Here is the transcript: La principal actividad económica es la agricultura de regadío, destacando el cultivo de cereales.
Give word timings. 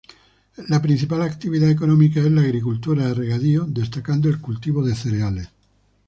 La 0.67 0.81
principal 0.81 1.21
actividad 1.21 1.69
económica 1.69 2.21
es 2.21 2.31
la 2.31 2.41
agricultura 2.41 3.05
de 3.05 3.13
regadío, 3.13 3.65
destacando 3.67 4.29
el 4.29 4.41
cultivo 4.41 4.83
de 4.83 4.95
cereales. 4.95 5.49